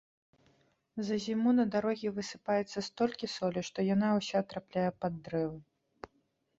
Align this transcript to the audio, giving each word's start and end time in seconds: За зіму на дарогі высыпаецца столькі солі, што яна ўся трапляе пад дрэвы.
За 1.09 1.15
зіму 1.25 1.49
на 1.59 1.65
дарогі 1.75 2.13
высыпаецца 2.17 2.85
столькі 2.89 3.31
солі, 3.35 3.59
што 3.71 3.79
яна 3.93 4.07
ўся 4.19 4.39
трапляе 4.53 4.91
пад 5.05 5.13
дрэвы. 5.29 5.57